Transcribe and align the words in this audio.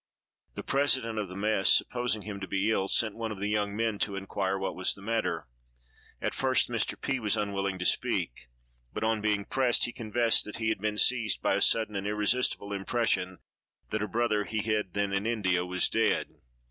The 0.55 0.63
president 0.63 1.19
of 1.19 1.29
the 1.29 1.35
mess, 1.35 1.69
supposing 1.71 2.23
him 2.23 2.39
to 2.39 2.47
be 2.47 2.71
ill, 2.71 2.87
sent 2.87 3.15
one 3.15 3.31
of 3.31 3.39
the 3.39 3.49
young 3.51 3.75
men 3.75 3.99
to 3.99 4.15
inquire 4.15 4.57
what 4.57 4.75
was 4.75 4.95
the 4.95 5.01
matter. 5.03 5.47
At 6.19 6.33
first 6.33 6.69
Mr. 6.71 6.99
P—— 6.99 7.19
was 7.19 7.37
unwilling 7.37 7.77
to 7.77 7.85
speak, 7.85 8.49
but 8.93 9.03
on 9.03 9.21
being 9.21 9.45
pressed, 9.45 9.85
he 9.85 9.91
confessed 9.91 10.43
that 10.45 10.57
he 10.57 10.69
had 10.69 10.79
been 10.81 10.97
seized 10.97 11.43
by 11.43 11.53
a 11.53 11.61
sudden 11.61 11.95
and 11.95 12.07
irresistible 12.07 12.73
impression 12.73 13.37
that 13.91 14.01
a 14.01 14.07
brother 14.07 14.43
he 14.45 14.63
had 14.63 14.95
then 14.95 15.13
in 15.13 15.27
India 15.27 15.67
was 15.67 15.87
dead. 15.87 16.29